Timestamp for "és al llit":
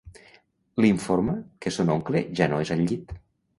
2.67-3.17